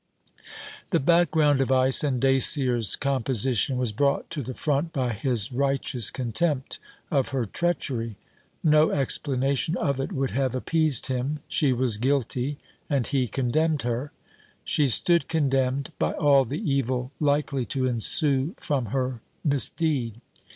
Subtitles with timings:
[0.89, 6.09] The background of ice in Dacier's composition was brought to the front by his righteous
[6.09, 6.79] contempt
[7.11, 8.17] of her treachery.
[8.63, 11.41] No explanation of it would have appeased him.
[11.47, 12.57] She was guilty,
[12.89, 14.11] and he condemned her.
[14.63, 20.19] She stood condemned by all the evil likely to ensue from her misdeed.